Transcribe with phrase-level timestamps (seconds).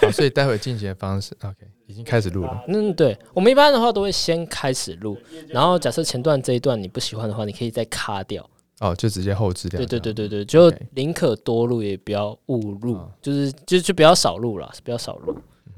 [0.00, 1.56] 好，所以待会进行的方式，OK，
[1.86, 2.64] 已经开始录了。
[2.68, 5.16] 嗯，对，我们一般的话都会先开始录，
[5.48, 8.48] 然后假设前段这一段你不喜欢的话，你可以再卡掉。
[8.80, 9.76] 哦，就直接后置掉。
[9.76, 15.36] 对对对对对，就宁可多录也不要误录，就是就就不要少录了，不要少录，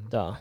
[0.09, 0.41] 对啊。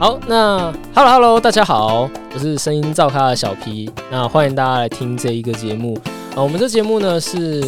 [0.00, 5.96] 好，那 Hello Hello，大家好，我是声音造咖的小 P，那欢迎大家来听这一个节目
[6.34, 6.42] 啊。
[6.42, 7.62] 我们这节目呢是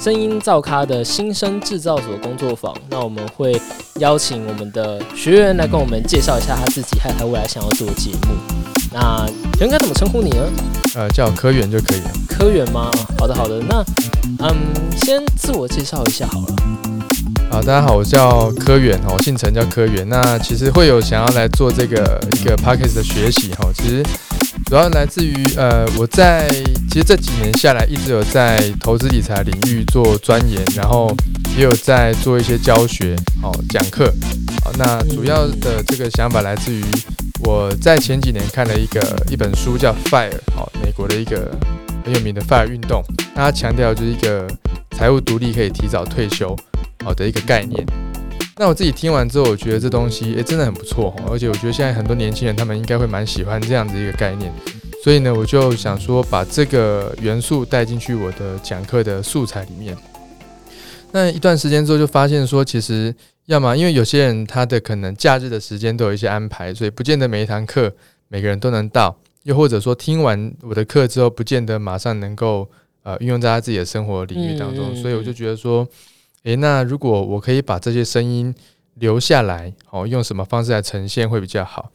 [0.00, 3.60] 声音造咖的新生制造所工作坊，那我们会
[3.98, 8.36] 邀请我们的学员来跟我们介绍一下他自己，还有他未来想要做的节目。
[8.92, 9.26] 那
[9.60, 10.48] 应该怎么称呼你呢？
[10.94, 12.10] 呃，叫科员就可以了。
[12.28, 12.88] 科员吗？
[13.18, 13.84] 好的好的，那
[14.38, 14.56] 嗯，
[14.96, 16.56] 先自我介绍一下好了。
[17.50, 20.08] 好，大家好，我叫柯远哈，我姓陈，叫柯远。
[20.08, 24.02] 那其实会有想要来做这个一个 p a c k a g e 的学习哈，其实
[24.68, 26.46] 主要来自于呃，我在
[26.90, 31.10] 其实这几年下来一直有在投资理财领域做钻研，然后
[31.56, 34.12] 也有在做一些教学哦，讲课。
[34.62, 36.84] 好，那主要的这个想法来自于
[37.44, 41.50] 我在前几年看了一个一本书叫 Fire，好，美国的一个
[42.04, 43.02] 很有名的 Fire 运动，
[43.34, 44.46] 它强调就是一个
[44.90, 46.54] 财务独立可以提早退休。
[47.04, 47.82] 好的一个概念，
[48.60, 54.52] 那我自己听完之后，我觉得这东西诶真的很不错哈，而且我觉得现在很多年轻人他们应该会蛮喜欢这样子一个概念，
[55.04, 59.96] 所以呢，我就想说把这个元素带进去我的讲课的素材里面。
[61.12, 63.14] 那一段时间之后，就发现说，其实
[63.46, 67.92] 要么因为有些人他的可能假日的时间都有一些安排，所以不见得每一堂课
[68.26, 72.68] 每个人都能到，又或者说听完我的课之后，不见得马上能够
[73.04, 75.86] 呃运用在他自己的生活领域当中，所以我就觉得说。
[76.44, 78.54] 诶，那如果我可以把这些声音
[78.94, 81.90] 留下来，哦，用什么方式来呈现会比较好？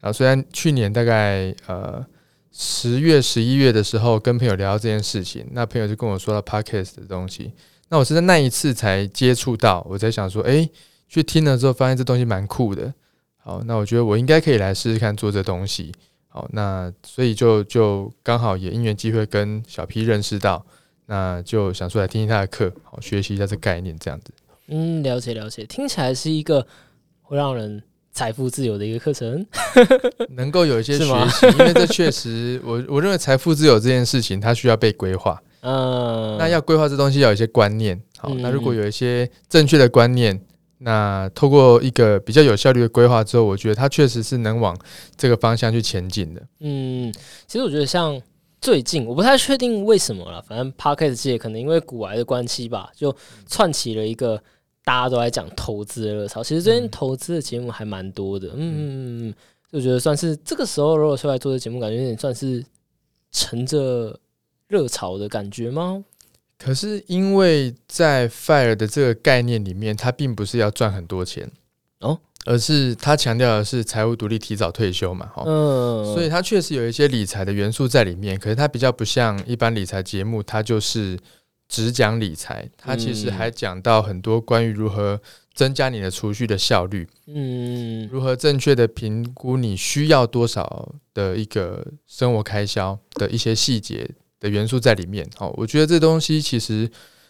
[0.00, 2.04] 啊，虽然去年大概呃
[2.52, 7.52] 十月、十一月的时候跟朋友聊到这件事情，那朋友就跟我说了 podcast 的东西，
[7.88, 10.70] 那我是在那一次才接触到，我在想说，诶，
[11.08, 12.92] 去听了之后发现这东西蛮酷的，
[13.38, 15.92] 好，那我觉得我应该可以来试试看做这东西，
[16.28, 20.64] 好，那所以就就刚好也因缘机会跟小 P 认识到。
[21.06, 24.30] 那就想出来听听他的课，好学习一下这概念，这样子。
[24.68, 26.66] 嗯，了解了解，听起来是一个
[27.22, 27.80] 会让人
[28.10, 29.46] 财富自由的一个课程，
[30.30, 35.40] 能够有一些学习，因为这确实，我我认为财富自由这件事情，它需要被规划。
[35.60, 38.00] 嗯，那要规划这东西，要有一些观念。
[38.18, 40.40] 好，那如果有一些正确的观念，
[40.78, 44.76] 那透过一个比较有效率的规划之后，我觉得它确实是能往
[45.16, 46.42] 这个方向去前进的。
[46.58, 47.12] 嗯，
[47.46, 48.20] 其实我觉得像。
[48.60, 53.14] 最近我不太确定为什么了，反正 Podcast 界可能因为股癌的关系吧，就
[53.46, 54.42] 串起了一个
[54.84, 56.42] 大家都在讲投资的热潮。
[56.42, 59.32] 其实最近投资的节目还蛮多的，嗯，
[59.70, 62.64] 就觉得算是这个时候如果出来做的节目，感觉有点算是
[63.30, 64.18] 乘着
[64.68, 66.04] 热潮的感觉吗？
[66.58, 71.52] 可是因为在 Fire 的这个概念里面，它并不是要赚很多钱
[72.00, 72.18] 哦。
[72.46, 81.18] 而是他强调的是财务独立、提早退休嘛，哈，嗯，所以他确实有一些理财的元素在里面，可是他比较不像一般理财节目，它就是
[81.68, 85.20] 只讲理财，它其实还讲到很多关于如何
[85.54, 94.08] 增加你的储蓄的效率，嗯，如何正确的评估你需要多少的一个生活开销的一些细节
[94.38, 96.88] 的元素在里面，哦，我觉得这东西其实。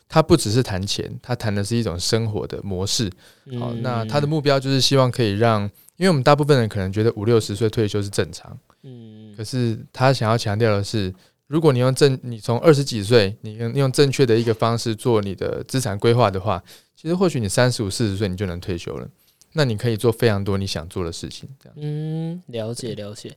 [0.08, 3.10] 他不只是谈钱，他谈的是一种生活的模式。
[3.58, 5.62] 好，那他的目标就是希望可以让，
[5.96, 11.12] 因为我们大部分人可能觉得五六十岁退休是正常，嗯，可是他想要强调的是，
[11.48, 16.62] 如果你用正，你从二十几岁，你用用正确的一个方式做你的资产规划的话，
[16.94, 19.08] 其实或许你三十五、四十岁你就能退休了。
[19.54, 21.48] 那你可以做非常多你想做的事情。
[21.60, 23.36] 这样，嗯，了解了解。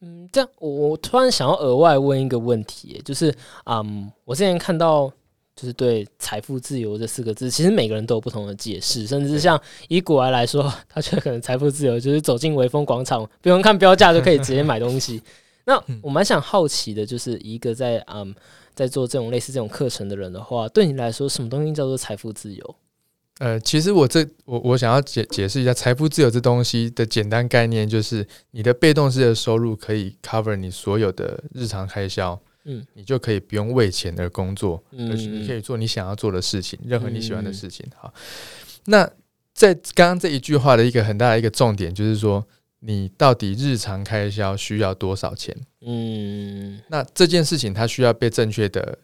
[0.00, 3.32] 嗯，这样我我突然想要额外问一个问题，就是，
[3.66, 5.12] 嗯，我之前看到。
[5.60, 9.08] 就是对“财富自由”这四个字，其实每个人都有不同的解释。
[9.08, 15.20] 甚至像以古来来说，他觉得可能财富自由就是走进威风广场，不用看标价就可以直接买东西。
[15.66, 18.32] 那我蛮想好奇的，就是一个在嗯
[18.72, 22.76] 在做这种类似这种课程的人的话，对你来说，什么东西叫做财富自由？
[23.40, 32.40] 呃，其实我这我我想要解解释一下财富自由这东西的简单概念，就是你的被动式的收入可以 cover 你所有的日常开销。
[32.70, 37.84] 嗯，你就可以不用为钱而工作，而是你可以做你想要做的事情，任何你喜欢的事情。
[37.96, 38.12] 好，
[38.84, 39.10] 那
[39.54, 42.46] 在刚刚这一句话的一个很大的一个重点，就是说
[42.80, 45.56] 你到底日常开销需要多少钱？
[45.80, 48.98] 嗯，那这件事情它需要被正确的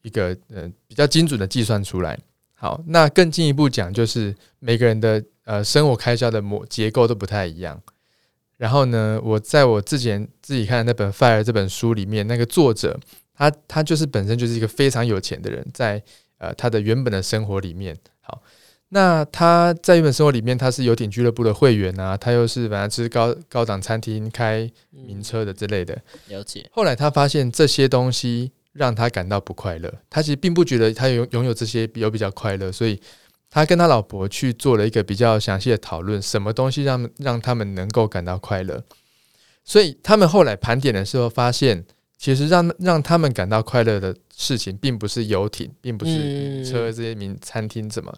[0.00, 2.18] 一个呃比较精准的计算出来。
[2.54, 7.78] 好，那更进一步讲，就是每个人的呃生活开销的模结构都不太一样。
[8.60, 13.00] 然后呢，我在我之前自己看的那本《Fire》这本书里面，那个作者
[13.34, 16.02] 他他就是本身就是一个非常有钱的人，在
[16.36, 17.96] 呃他的原本的生活里面。
[18.20, 18.42] 好，
[18.90, 25.98] 那他在原本生活里面，他是游艇俱乐部的会员啊，他又是反正吃高高档餐厅、开名车的之类的。
[26.28, 26.68] 了解。
[26.70, 33.00] 后来他发现这些东西让他感到不快乐，他其实并不觉得他拥拥有这些有比较快乐，所以
[33.50, 38.82] 他跟他老婆去做了一个比较详细的讨论，什么东西让让他们能够感到快乐。
[39.64, 41.84] 所以他们后来盘点的时候发现。
[42.20, 48.14] 其实让让他们感到快乐的事情，并不是游艇，并不是车这些名餐厅怎么，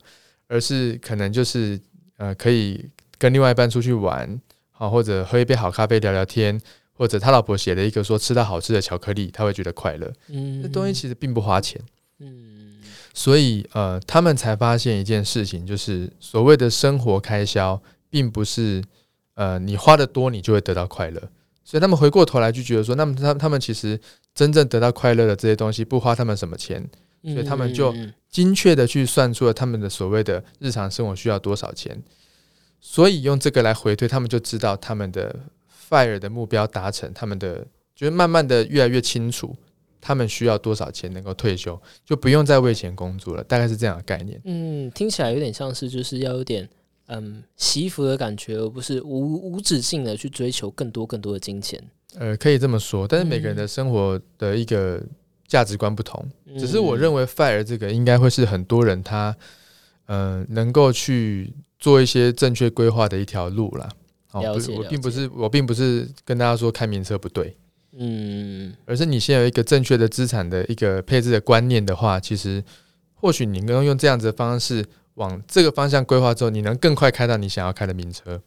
[0.49, 1.81] 而是可能就是
[2.17, 2.85] 呃，可以
[3.17, 4.41] 跟另外一半出去玩，
[4.73, 6.61] 好或者喝一杯好咖啡聊聊天，
[6.95, 10.13] 或者他老婆写了一个说吃到好吃的巧克力，他会觉得快乐。
[10.27, 11.81] 嗯，这东西其实并不花钱。
[12.19, 12.62] 嗯，
[13.15, 18.83] 所以呃，他们才发现一件事情，就是所谓的生活开销，并不是
[19.35, 21.21] 呃你花的多，你就会得到快乐。
[21.65, 23.99] 所以他们回过头来就觉得说，那么他他们其实
[24.35, 26.83] 真正得到快乐的这些东西不花他们什么钱，
[27.23, 27.95] 所以他们就
[28.29, 32.03] 精确的去算出了他们的所谓的日常生活需要多少钱，
[32.81, 35.35] 所以用这个来回推，他们就知道他们的
[35.89, 37.65] fire 的目标达成，他们的
[37.95, 39.55] 就是慢慢的越来越清楚，
[40.03, 44.39] 他们需要多少钱能够退休，就不用再为钱工作了，大概是这样的概念。
[44.45, 46.69] 嗯，听起来有点像是就是要有点。
[47.09, 51.83] 嗯，惜福的感觉，而不是无无止境的去追求更多更多的金钱。
[52.15, 55.03] 呃，可以这么说，但是每个人的生活的一个
[55.47, 56.25] 价值观不同。
[56.59, 59.37] 只是我认为 fire 这个应该会是很多人他
[60.07, 63.91] 嗯能够去做一些正确规划的一条路啦。
[64.41, 67.55] 了解，我并不是我并不是跟大家说开名车不对，
[67.97, 72.63] 嗯，而是你先有一个正确的资产的一个配置的观念的话，其实
[73.15, 74.85] 或许你能用这样子的方式。
[75.17, 78.41] 往这个方向规划之后，你能更快开到你想要开的名车，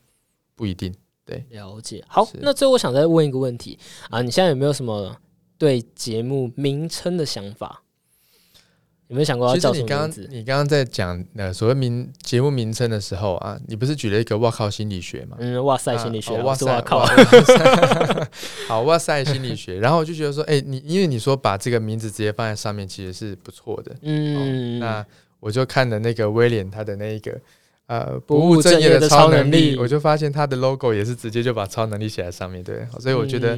[0.56, 0.92] 不一定。
[1.24, 2.03] 对，了解。
[2.07, 3.77] 好，那最后我想再问一个问题
[4.09, 5.15] 啊，你现在有没有什么
[5.59, 7.83] 对节目名称的想法？
[9.07, 10.27] 有没有想过要叫什么名字？
[10.31, 15.37] 你刚刚在讲呃所谓名节目名称的时候啊，你不是举了一个“哇靠心理学”吗？
[15.39, 17.05] 嗯，哇塞心理学，哇塞哇靠，
[18.67, 19.79] 好哇塞心理学。
[19.79, 23.95] 然后我就觉得说，哎，你因为你说把这个名字直接放在上面，其实是不错的。
[24.01, 25.05] 嗯，那。
[25.41, 27.39] 我就看了那个威廉他的那一个
[27.85, 33.55] 呃不务正业的超能力，我就发现他的 logo 也是直接就把超能力写在上面对，所以我觉得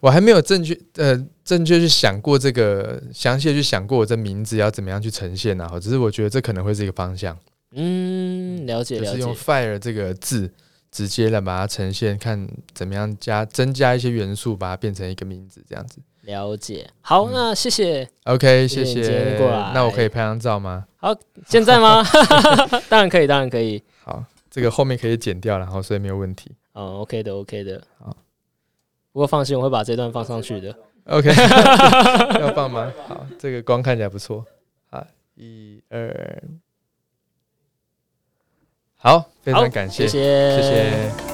[0.00, 7.36] 我还没有正确呃正确去想过这个详细的去想过我这名字要怎么样去呈现啊，只是我觉得这可能会是一个方向。
[7.72, 10.50] 嗯，了解，就是用 fire 这个字
[10.92, 15.98] 直接来把它呈现，看怎么样加增加一些元素，把它变成一个名字这样子。
[16.22, 18.08] 了解，好，那谢谢。
[18.24, 19.36] OK，谢谢。
[19.36, 20.86] 过来，那我可以拍张照吗？
[20.96, 21.14] 好，
[21.48, 22.02] 现在吗？
[22.88, 23.82] 当然可以，当然可以。
[24.04, 26.52] 好，这个后面可以剪掉，然后所以没有问题。
[26.72, 27.82] 哦，OK 的，OK 的。
[27.98, 28.16] 好，
[29.14, 30.76] 不过放心，我会把这段放上去的。
[31.04, 31.28] OK，
[32.40, 32.92] 要放吗？
[33.06, 34.44] 好，这个光看起来不错。
[34.90, 35.06] 好，
[35.36, 36.42] 一二，
[38.96, 41.33] 好，非常感谢，谢谢，谢谢。